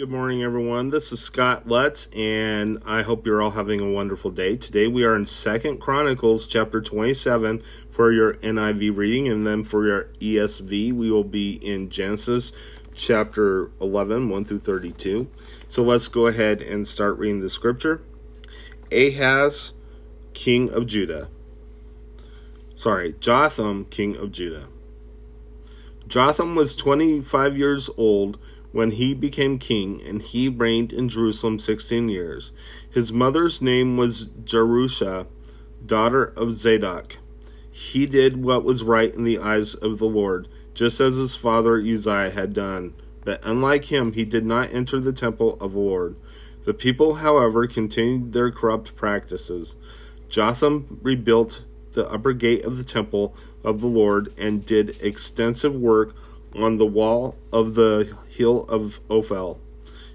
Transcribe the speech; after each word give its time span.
Good 0.00 0.08
morning, 0.08 0.42
everyone. 0.42 0.88
This 0.88 1.12
is 1.12 1.20
Scott 1.20 1.68
Lutz, 1.68 2.08
and 2.16 2.78
I 2.86 3.02
hope 3.02 3.26
you're 3.26 3.42
all 3.42 3.50
having 3.50 3.80
a 3.80 3.90
wonderful 3.90 4.30
day. 4.30 4.56
Today 4.56 4.86
we 4.86 5.04
are 5.04 5.14
in 5.14 5.26
Second 5.26 5.78
Chronicles 5.78 6.46
chapter 6.46 6.80
27 6.80 7.62
for 7.90 8.10
your 8.10 8.32
NIV 8.36 8.96
reading, 8.96 9.28
and 9.28 9.46
then 9.46 9.62
for 9.62 9.86
your 9.86 10.04
ESV, 10.18 10.94
we 10.94 11.10
will 11.10 11.22
be 11.22 11.52
in 11.52 11.90
Genesis 11.90 12.50
chapter 12.94 13.72
11, 13.78 14.30
1 14.30 14.44
through 14.46 14.60
32. 14.60 15.28
So 15.68 15.82
let's 15.82 16.08
go 16.08 16.28
ahead 16.28 16.62
and 16.62 16.88
start 16.88 17.18
reading 17.18 17.40
the 17.40 17.50
scripture. 17.50 18.00
Ahaz, 18.90 19.74
king 20.32 20.72
of 20.72 20.86
Judah. 20.86 21.28
Sorry, 22.74 23.16
Jotham, 23.20 23.84
king 23.84 24.16
of 24.16 24.32
Judah. 24.32 24.68
Jotham 26.08 26.54
was 26.54 26.74
25 26.74 27.58
years 27.58 27.90
old 27.98 28.38
when 28.72 28.92
he 28.92 29.14
became 29.14 29.58
king, 29.58 30.00
and 30.06 30.22
he 30.22 30.48
reigned 30.48 30.92
in 30.92 31.08
Jerusalem 31.08 31.58
sixteen 31.58 32.08
years. 32.08 32.52
His 32.88 33.12
mother's 33.12 33.60
name 33.60 33.96
was 33.96 34.26
Jerusha, 34.44 35.26
daughter 35.84 36.24
of 36.36 36.56
Zadok. 36.56 37.16
He 37.70 38.06
did 38.06 38.42
what 38.42 38.64
was 38.64 38.82
right 38.82 39.14
in 39.14 39.24
the 39.24 39.38
eyes 39.38 39.74
of 39.74 39.98
the 39.98 40.06
Lord, 40.06 40.48
just 40.74 41.00
as 41.00 41.16
his 41.16 41.34
father 41.34 41.80
Uzziah 41.80 42.30
had 42.30 42.52
done. 42.52 42.94
But 43.24 43.40
unlike 43.44 43.86
him, 43.86 44.12
he 44.12 44.24
did 44.24 44.44
not 44.44 44.72
enter 44.72 44.98
the 44.98 45.12
temple 45.12 45.58
of 45.60 45.72
the 45.72 45.80
Lord. 45.80 46.16
The 46.64 46.74
people, 46.74 47.16
however, 47.16 47.66
continued 47.66 48.32
their 48.32 48.50
corrupt 48.50 48.94
practices. 48.96 49.76
Jotham 50.28 51.00
rebuilt 51.02 51.64
the 51.92 52.08
upper 52.08 52.32
gate 52.32 52.64
of 52.64 52.76
the 52.76 52.84
temple 52.84 53.34
of 53.64 53.80
the 53.80 53.88
Lord 53.88 54.32
and 54.38 54.64
did 54.64 55.00
extensive 55.02 55.74
work 55.74 56.14
on 56.54 56.78
the 56.78 56.86
wall 56.86 57.36
of 57.52 57.74
the 57.74 58.16
hill 58.28 58.64
of 58.68 59.00
Ophel. 59.08 59.58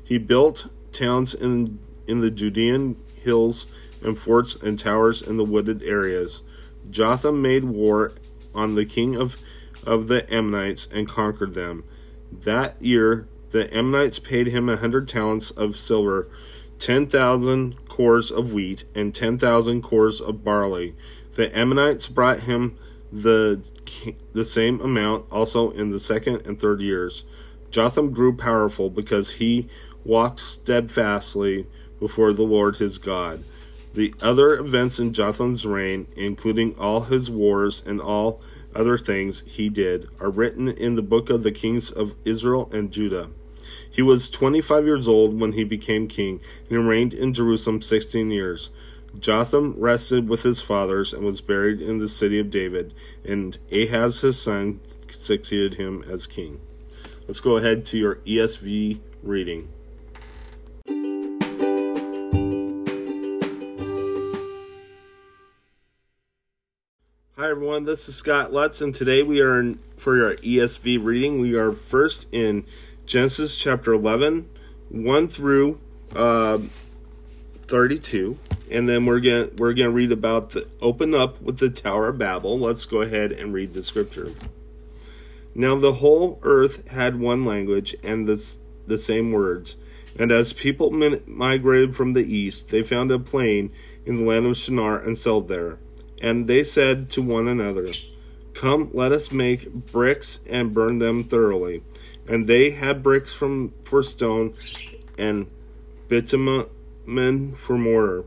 He 0.03 0.17
built 0.17 0.67
towns 0.92 1.33
in, 1.33 1.80
in 2.08 2.22
the 2.22 2.31
Judean 2.31 2.97
hills 3.16 3.67
and 4.02 4.17
forts 4.17 4.55
and 4.55 4.77
towers 4.77 5.22
in 5.22 5.38
the 5.38 5.45
wooded 5.45 5.81
areas. 5.83 6.42
Jotham 6.89 7.42
made 7.42 7.64
war 7.64 8.14
on 8.53 8.75
the 8.75 8.86
king 8.86 9.16
of, 9.16 9.38
of 9.83 10.08
the 10.08 10.31
Ammonites 10.33 10.88
and 10.92 11.08
conquered 11.08 11.53
them. 11.53 11.83
That 12.31 12.81
year, 12.81 13.27
the 13.52 13.73
Ammonites 13.75 14.20
paid 14.20 14.47
him 14.47 14.70
a 14.70 14.77
hundred 14.77 15.08
talents 15.08 15.52
of 15.52 15.80
silver, 15.80 16.27
ten 16.80 17.08
thousand 17.08 17.88
cors 17.88 18.30
of 18.31 18.53
wheat, 18.53 18.83
and 18.94 19.16
ten 19.16 19.38
thousand 19.38 19.81
cors 19.81 20.20
of 20.20 20.44
barley. 20.44 20.94
The 21.36 21.55
Ammonites 21.58 22.08
brought 22.08 22.42
him 22.42 22.77
the 23.11 23.66
the 24.34 24.44
same 24.44 24.81
amount 24.81 25.25
also 25.31 25.72
in 25.72 25.92
the 25.92 26.00
second 26.00 26.45
and 26.45 26.59
third 26.59 26.81
years. 26.81 27.23
Jotham 27.72 28.11
grew 28.11 28.36
powerful 28.36 28.89
because 28.89 29.34
he 29.34 29.67
walked 30.03 30.39
steadfastly 30.39 31.67
before 32.00 32.33
the 32.33 32.44
Lord 32.44 32.78
his 32.78 32.98
God. 32.98 33.44
The 33.94 34.14
other 34.22 34.56
events 34.56 35.00
in 35.00 35.14
Jotham's 35.14 35.66
reign, 35.66 36.08
including 36.16 36.78
all 36.78 37.02
his 37.02 37.31
wars 37.31 37.81
and 37.86 38.02
all 38.02 38.42
other 38.76 38.98
things 38.98 39.42
he 39.45 39.70
did, 39.70 40.09
are 40.20 40.30
written 40.30 40.67
in 40.67 40.95
the 40.95 41.02
book 41.02 41.30
of 41.30 41.44
the 41.44 41.52
kings 41.52 41.92
of 41.92 42.14
Israel 42.26 42.70
and 42.73 42.92
Judah. 42.92 43.30
He 43.89 44.02
was 44.02 44.30
25 44.30 44.86
years 44.86 45.08
old 45.08 45.39
when 45.39 45.53
he 45.53 45.64
became 45.64 46.08
king 46.09 46.42
and 46.70 46.70
he 46.70 46.76
reigned 46.76 47.14
in 47.14 47.33
Jerusalem 47.33 47.81
16 47.81 48.30
years. 48.31 48.70
Jotham 49.19 49.75
rested 49.77 50.27
with 50.27 50.44
his 50.44 50.61
fathers 50.61 51.13
and 51.13 51.23
was 51.23 51.41
buried 51.41 51.81
in 51.81 51.99
the 51.99 52.08
city 52.08 52.39
of 52.39 52.49
David, 52.49 52.94
and 53.23 53.58
Ahaz 53.71 54.21
his 54.21 54.41
son 54.41 54.80
succeeded 55.09 55.75
him 55.75 56.03
as 56.09 56.27
king. 56.27 56.59
Let's 57.27 57.39
go 57.39 57.58
ahead 57.58 57.86
to 57.86 57.97
your 57.97 58.16
ESV 58.17 58.99
reading. 59.23 59.69
Hi 67.37 67.49
everyone, 67.49 67.86
this 67.86 68.08
is 68.09 68.15
Scott 68.15 68.54
Lutz, 68.54 68.81
and 68.81 68.93
today 68.93 69.21
we 69.21 69.39
are 69.42 69.59
in, 69.59 69.80
for 69.98 70.15
your 70.15 70.36
ESV 70.36 71.04
reading. 71.04 71.39
We 71.39 71.54
are 71.55 71.73
first 71.73 72.27
in 72.31 72.65
Genesis 73.05 73.58
chapter 73.58 73.93
11, 73.93 74.49
1 74.89 75.27
through 75.27 75.80
uh, 76.15 76.59
32 77.67 78.37
and 78.71 78.89
then 78.89 79.05
we're 79.05 79.20
gonna 79.20 79.49
we're 79.58 79.73
gonna 79.73 79.92
read 79.92 80.11
about 80.11 80.52
the 80.52 80.67
open 80.81 81.14
up 81.14 81.42
with 81.42 81.58
the 81.59 81.70
Tower 81.70 82.09
of 82.09 82.17
Babel. 82.17 82.59
Let's 82.59 82.86
go 82.86 83.02
ahead 83.02 83.31
and 83.31 83.53
read 83.53 83.73
the 83.73 83.83
scripture. 83.83 84.33
Now 85.53 85.76
the 85.76 85.93
whole 85.93 86.39
earth 86.43 86.89
had 86.89 87.20
one 87.20 87.45
language 87.45 87.95
and 88.04 88.27
the 88.27 88.55
the 88.87 88.98
same 88.98 89.31
words. 89.31 89.77
And 90.17 90.31
as 90.31 90.54
people 90.54 90.92
migrated 91.25 91.95
from 91.95 92.14
the 92.14 92.23
east, 92.23 92.70
they 92.70 92.83
found 92.83 93.11
a 93.11 93.20
plain 93.20 93.71
in 94.05 94.15
the 94.15 94.23
land 94.23 94.45
of 94.45 94.55
Shinar 94.55 94.98
and 94.99 95.17
settled 95.17 95.49
there. 95.49 95.77
And 96.21 96.48
they 96.48 96.64
said 96.64 97.09
to 97.11 97.21
one 97.21 97.48
another, 97.48 97.92
Come, 98.54 98.89
let 98.93 99.11
us 99.11 99.33
make 99.33 99.70
bricks 99.70 100.39
and 100.48 100.73
burn 100.73 100.99
them 100.99 101.25
thoroughly. 101.25 101.83
And 102.27 102.48
they 102.48 102.71
had 102.71 103.04
bricks 103.04 103.33
from 103.33 103.73
for 103.83 104.02
stone 104.02 104.55
and 105.17 105.48
bitumen 106.08 107.55
for 107.58 107.77
mortar. 107.77 108.23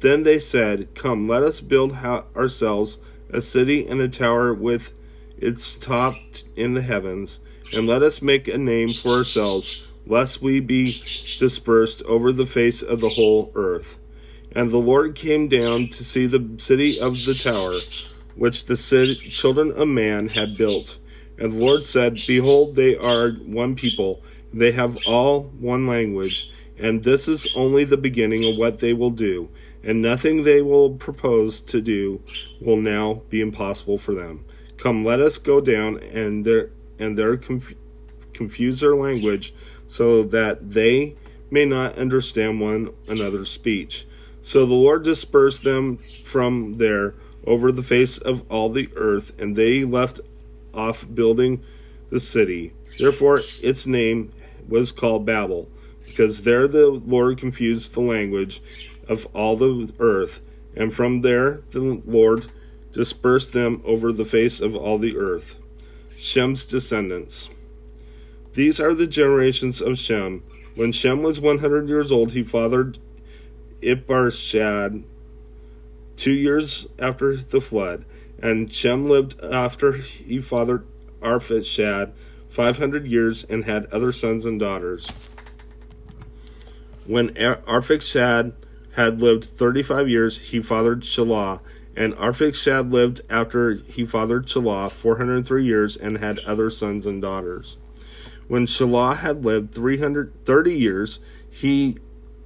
Then 0.00 0.22
they 0.22 0.38
said, 0.38 0.94
Come, 0.94 1.28
let 1.28 1.42
us 1.42 1.60
build 1.60 1.92
ourselves 1.92 2.98
a 3.30 3.40
city 3.40 3.86
and 3.86 4.00
a 4.00 4.08
tower 4.08 4.54
with 4.54 4.92
its 5.38 5.76
top 5.78 6.16
in 6.56 6.74
the 6.74 6.82
heavens, 6.82 7.40
and 7.72 7.86
let 7.86 8.02
us 8.02 8.22
make 8.22 8.48
a 8.48 8.58
name 8.58 8.88
for 8.88 9.10
ourselves, 9.10 9.92
lest 10.06 10.42
we 10.42 10.60
be 10.60 10.84
dispersed 10.84 12.02
over 12.04 12.32
the 12.32 12.46
face 12.46 12.82
of 12.82 13.00
the 13.00 13.10
whole 13.10 13.52
earth. 13.54 13.98
And 14.52 14.70
the 14.70 14.78
Lord 14.78 15.14
came 15.14 15.48
down 15.48 15.88
to 15.88 16.04
see 16.04 16.26
the 16.26 16.56
city 16.58 17.00
of 17.00 17.24
the 17.24 17.34
tower, 17.34 17.72
which 18.36 18.66
the 18.66 18.76
children 19.28 19.72
of 19.72 19.88
man 19.88 20.28
had 20.28 20.56
built. 20.56 20.98
And 21.38 21.52
the 21.52 21.64
Lord 21.64 21.82
said, 21.84 22.16
Behold, 22.26 22.76
they 22.76 22.96
are 22.96 23.30
one 23.32 23.74
people, 23.74 24.22
they 24.52 24.70
have 24.72 24.96
all 25.06 25.44
one 25.58 25.88
language 25.88 26.50
and 26.78 27.04
this 27.04 27.28
is 27.28 27.46
only 27.54 27.84
the 27.84 27.96
beginning 27.96 28.44
of 28.44 28.56
what 28.56 28.80
they 28.80 28.92
will 28.92 29.10
do, 29.10 29.48
and 29.82 30.02
nothing 30.02 30.42
they 30.42 30.62
will 30.62 30.90
propose 30.90 31.60
to 31.60 31.80
do 31.80 32.22
will 32.60 32.76
now 32.76 33.22
be 33.28 33.40
impossible 33.40 33.98
for 33.98 34.14
them. 34.14 34.44
Come, 34.76 35.04
let 35.04 35.20
us 35.20 35.38
go 35.38 35.60
down 35.60 35.98
and 35.98 36.44
their 36.44 36.70
and 36.98 37.16
their 37.18 37.36
conf- 37.36 37.74
confuse 38.32 38.80
their 38.80 38.96
language, 38.96 39.54
so 39.86 40.22
that 40.24 40.72
they 40.72 41.16
may 41.50 41.64
not 41.64 41.96
understand 41.96 42.60
one 42.60 42.90
another's 43.08 43.50
speech. 43.50 44.06
So 44.42 44.66
the 44.66 44.74
Lord 44.74 45.04
dispersed 45.04 45.64
them 45.64 45.98
from 46.24 46.74
there 46.74 47.14
over 47.46 47.70
the 47.70 47.82
face 47.82 48.18
of 48.18 48.44
all 48.50 48.68
the 48.68 48.88
earth, 48.96 49.32
and 49.38 49.54
they 49.54 49.84
left 49.84 50.20
off 50.72 51.06
building 51.14 51.62
the 52.10 52.20
city. 52.20 52.72
Therefore, 52.98 53.38
its 53.62 53.86
name 53.86 54.32
was 54.68 54.92
called 54.92 55.24
Babel 55.24 55.68
because 56.14 56.44
there 56.44 56.68
the 56.68 56.86
Lord 56.86 57.38
confused 57.38 57.92
the 57.92 58.00
language 58.00 58.62
of 59.08 59.26
all 59.34 59.56
the 59.56 59.92
earth, 59.98 60.42
and 60.76 60.94
from 60.94 61.22
there 61.22 61.62
the 61.72 62.00
Lord 62.06 62.46
dispersed 62.92 63.52
them 63.52 63.82
over 63.84 64.12
the 64.12 64.24
face 64.24 64.60
of 64.60 64.76
all 64.76 64.96
the 64.96 65.16
earth. 65.16 65.56
Shem's 66.16 66.66
descendants. 66.66 67.50
These 68.52 68.78
are 68.78 68.94
the 68.94 69.08
generations 69.08 69.80
of 69.80 69.98
Shem. 69.98 70.44
When 70.76 70.92
Shem 70.92 71.24
was 71.24 71.40
100 71.40 71.88
years 71.88 72.12
old, 72.12 72.30
he 72.30 72.44
fathered 72.44 72.98
Arphaxad 73.82 75.02
two 76.14 76.32
years 76.32 76.86
after 76.96 77.36
the 77.36 77.60
flood. 77.60 78.04
And 78.40 78.72
Shem 78.72 79.08
lived 79.08 79.42
after 79.42 79.94
he 79.94 80.40
fathered 80.40 80.86
Arphaxad 81.20 82.12
500 82.50 83.04
years 83.04 83.42
and 83.42 83.64
had 83.64 83.86
other 83.86 84.12
sons 84.12 84.46
and 84.46 84.60
daughters. 84.60 85.08
When 87.06 87.30
Arphaxad 87.30 88.52
had 88.94 89.20
lived 89.20 89.44
35 89.44 90.08
years, 90.08 90.38
he 90.38 90.62
fathered 90.62 91.02
Shelah. 91.02 91.60
And 91.96 92.14
Arphaxad 92.14 92.92
lived 92.92 93.20
after 93.30 93.74
he 93.74 94.04
fathered 94.04 94.46
Shelah 94.46 94.90
403 94.90 95.64
years 95.64 95.96
and 95.96 96.18
had 96.18 96.38
other 96.40 96.70
sons 96.70 97.06
and 97.06 97.22
daughters. 97.22 97.76
When 98.48 98.66
Shelah 98.66 99.18
had 99.18 99.44
lived 99.44 99.74
330 99.74 100.74
years, 100.74 101.20
he 101.48 101.98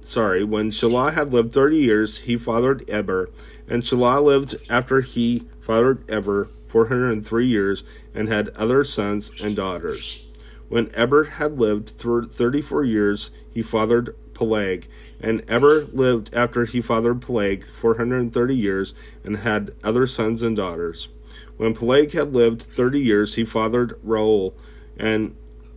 sorry, 0.03 0.43
when 0.43 0.71
Shelah 0.71 1.13
had 1.13 1.33
lived 1.33 1.53
30 1.53 1.77
years, 1.77 2.19
he 2.19 2.37
fathered 2.37 2.87
Eber. 2.89 3.29
And 3.67 3.83
Shelah 3.83 4.23
lived 4.23 4.55
after 4.69 5.01
he 5.01 5.45
fathered 5.61 6.09
Eber 6.09 6.49
403 6.67 7.47
years 7.47 7.83
and 8.13 8.27
had 8.27 8.49
other 8.49 8.83
sons 8.83 9.31
and 9.41 9.55
daughters. 9.55 10.31
When 10.67 10.93
Eber 10.93 11.25
had 11.25 11.59
lived 11.59 11.89
34 11.89 12.83
years, 12.83 13.31
he 13.51 13.61
fathered 13.61 14.15
Peleg. 14.39 14.87
And 15.19 15.43
Eber 15.49 15.83
lived 15.91 16.33
after 16.33 16.63
he 16.63 16.79
fathered 16.81 17.21
Peleg 17.21 17.65
430 17.65 18.55
years 18.55 18.95
and 19.25 19.37
had 19.37 19.75
other 19.83 20.07
sons 20.07 20.41
and 20.41 20.55
daughters. 20.55 21.09
When 21.57 21.75
Peleg 21.75 22.13
had 22.13 22.33
lived 22.33 22.63
30 22.63 23.01
years, 23.01 23.35
he 23.35 23.43
fathered 23.43 24.01
Reu, 24.01 24.53
And, 24.97 25.35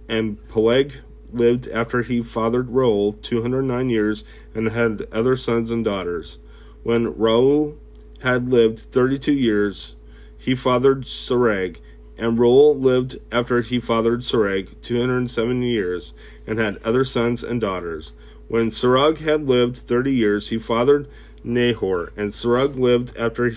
and 0.08 0.38
Peleg 0.48 0.94
lived 1.32 1.66
after 1.68 2.02
he 2.02 2.22
fathered 2.22 2.68
Reu 2.68 3.20
209 3.20 3.90
years 3.90 4.22
and 4.54 4.68
had 4.68 5.08
other 5.10 5.34
sons 5.34 5.72
and 5.72 5.84
daughters. 5.84 6.38
When 6.84 7.12
Reu 7.14 7.76
had 8.20 8.48
lived 8.48 8.78
32 8.78 9.32
years, 9.32 9.96
he 10.38 10.54
fathered 10.54 11.02
Serug. 11.02 11.78
And 12.16 12.38
Reu 12.38 12.80
lived 12.80 13.16
after 13.32 13.60
he 13.62 13.80
fathered 13.80 14.20
Serug 14.20 14.80
270 14.82 15.66
years 15.66 16.14
and 16.46 16.60
had 16.60 16.76
other 16.84 17.02
sons 17.02 17.42
and 17.42 17.60
daughters. 17.60 18.12
When 18.52 18.68
Serug 18.68 19.16
had 19.20 19.48
lived 19.48 19.78
30 19.78 20.12
years, 20.12 20.50
he 20.50 20.58
fathered 20.58 21.08
Nahor. 21.42 22.12
And 22.18 22.28
Serug 22.28 22.76
lived 22.76 23.16
after 23.16 23.56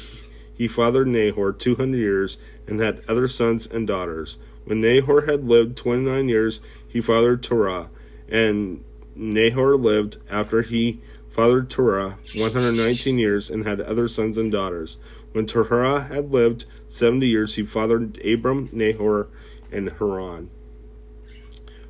he 0.53 0.69
fathered 0.69 1.09
Nahor 1.09 1.51
200 1.51 1.97
years 1.97 2.38
and 2.65 2.80
had 2.80 3.03
other 3.06 3.27
sons 3.27 3.68
and 3.68 3.86
daughters. 3.86 4.38
When 4.63 4.80
Nahor 4.80 5.24
had 5.24 5.50
lived 5.50 5.75
29 5.75 6.30
years, 6.30 6.62
he 6.88 7.01
fathered 7.01 7.44
Terah. 7.44 7.89
And 8.30 8.86
Nahor 9.18 9.75
lived 9.75 10.15
after 10.31 10.62
he 10.62 11.01
fathered 11.30 11.69
Terah 11.69 12.18
119 12.33 13.18
years 13.18 13.50
and 13.50 13.65
had 13.65 13.81
other 13.81 14.07
sons 14.07 14.38
and 14.38 14.50
daughters. 14.50 14.97
When 15.33 15.45
Terah 15.45 16.03
had 16.03 16.31
lived 16.31 16.63
70 16.88 17.27
years, 17.27 17.56
he 17.56 17.65
fathered 17.65 18.25
Abram, 18.25 18.69
Nahor, 18.71 19.27
and 19.74 19.89
Haran. 20.00 20.50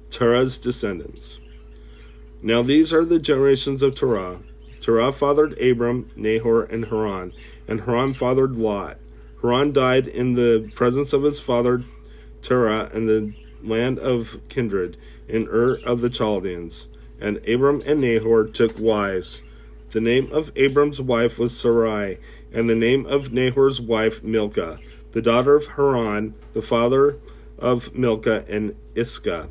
Terah's 0.09 0.57
descendants. 0.57 1.39
Now 2.41 2.61
these 2.61 2.93
are 2.93 3.05
the 3.05 3.19
generations 3.19 3.81
of 3.81 3.95
Terah. 3.95 4.39
Terah 4.79 5.11
fathered 5.11 5.59
Abram, 5.59 6.09
Nahor, 6.15 6.63
and 6.63 6.85
Haran, 6.85 7.33
and 7.67 7.81
Haran 7.81 8.13
fathered 8.13 8.55
Lot. 8.55 8.97
Haran 9.41 9.73
died 9.73 10.07
in 10.07 10.35
the 10.35 10.71
presence 10.75 11.13
of 11.13 11.23
his 11.23 11.39
father 11.39 11.83
Terah 12.41 12.91
in 12.93 13.07
the 13.07 13.33
land 13.63 13.97
of 13.97 14.39
kindred, 14.49 14.97
in 15.27 15.47
Ur 15.47 15.79
of 15.83 16.01
the 16.01 16.09
Chaldeans. 16.09 16.87
And 17.19 17.37
Abram 17.47 17.81
and 17.85 18.01
Nahor 18.01 18.45
took 18.45 18.77
wives. 18.77 19.41
The 19.89 20.01
name 20.01 20.31
of 20.31 20.51
Abram's 20.55 21.01
wife 21.01 21.39
was 21.39 21.57
Sarai, 21.57 22.19
and 22.51 22.69
the 22.69 22.75
name 22.75 23.05
of 23.05 23.31
Nahor's 23.31 23.81
wife 23.81 24.23
Milcah, 24.23 24.79
the 25.13 25.21
daughter 25.21 25.55
of 25.55 25.67
Haran, 25.67 26.35
the 26.53 26.61
father 26.61 27.17
of 27.57 27.95
Milcah 27.95 28.45
and 28.47 28.75
Iscah. 28.93 29.49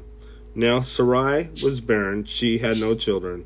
Now 0.54 0.80
Sarai 0.80 1.50
was 1.62 1.80
barren, 1.80 2.24
she 2.24 2.58
had 2.58 2.78
no 2.78 2.94
children. 2.94 3.44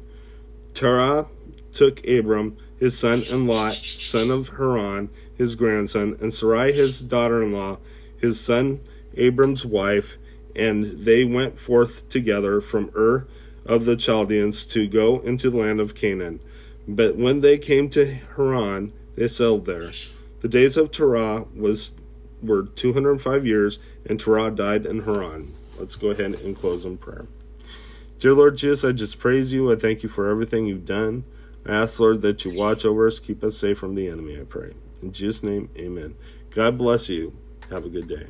Terah 0.75 1.27
took 1.73 2.07
Abram, 2.07 2.57
his 2.79 2.99
son, 2.99 3.23
and 3.33 3.47
Lot, 3.47 3.73
son 3.73 4.31
of 4.31 4.51
Haran, 4.51 5.09
his 5.37 5.55
grandson, 5.55 6.19
and 6.21 6.33
Sarai, 6.33 6.73
his 6.73 7.01
daughter 7.01 7.43
in 7.43 7.53
law, 7.53 7.79
his 8.21 8.41
son 8.41 8.81
Abram's 9.17 9.65
wife, 9.65 10.19
and 10.55 11.05
they 11.05 11.25
went 11.25 11.59
forth 11.59 12.09
together 12.09 12.61
from 12.61 12.91
Ur 12.97 13.27
of 13.65 13.85
the 13.85 13.97
Chaldeans 13.97 14.67
to 14.67 14.87
go 14.87 15.21
into 15.21 15.51
the 15.51 15.57
land 15.57 15.81
of 15.81 15.95
Canaan. 15.95 16.41
But 16.87 17.17
when 17.17 17.41
they 17.41 17.59
came 17.59 17.89
to 17.91 18.19
Haran, 18.37 18.93
they 19.15 19.29
settled 19.29 19.67
there. 19.67 19.91
The 20.41 20.49
days 20.49 20.77
of 20.77 20.91
Terah 20.91 21.47
was 21.55 21.95
were 22.43 22.63
205 22.63 23.47
years, 23.47 23.79
and 24.07 24.21
Terah 24.21 24.51
died 24.51 24.87
in 24.87 25.03
Haran. 25.03 25.55
Let's 25.79 25.97
go 25.97 26.09
ahead 26.09 26.35
and 26.35 26.57
close 26.57 26.85
in 26.85 26.99
prayer. 26.99 27.27
Dear 28.19 28.35
Lord 28.35 28.57
Jesus, 28.57 28.85
I 28.85 28.93
just 28.93 29.19
praise 29.19 29.53
you. 29.53 29.73
I 29.73 29.77
thank 29.77 30.03
you 30.03 30.09
for 30.09 30.29
everything 30.29 30.67
you've 30.67 30.85
done. 30.85 31.25
I 31.65 31.75
ask, 31.75 32.01
Lord, 32.01 32.23
that 32.23 32.45
you 32.45 32.53
watch 32.53 32.85
over 32.85 33.07
us, 33.07 33.21
keep 33.21 33.45
us 33.45 33.57
safe 33.57 33.79
from 33.79 33.95
the 33.95 34.09
enemy, 34.09 34.41
I 34.41 34.45
pray. 34.45 34.73
In 35.03 35.13
Jesus' 35.13 35.43
name, 35.43 35.71
amen. 35.77 36.17
God 36.51 36.79
bless 36.79 37.09
you. 37.09 37.37
Have 37.71 37.85
a 37.85 37.89
good 37.89 38.09
day. 38.09 38.27